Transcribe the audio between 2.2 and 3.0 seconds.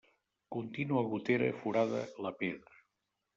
la pedra.